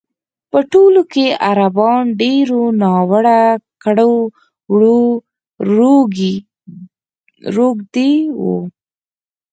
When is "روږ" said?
7.55-7.77